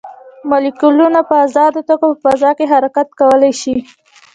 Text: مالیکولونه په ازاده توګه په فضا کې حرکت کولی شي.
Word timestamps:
مالیکولونه 0.49 1.19
په 1.29 1.35
ازاده 1.45 1.81
توګه 1.89 2.05
په 2.11 2.17
فضا 2.23 2.51
کې 2.57 2.65
حرکت 2.73 3.07
کولی 3.19 3.51
شي. 3.61 3.75